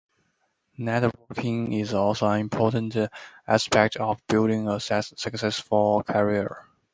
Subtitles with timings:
[0.79, 2.97] Networking is also an important
[3.47, 6.65] aspect of building a successful career.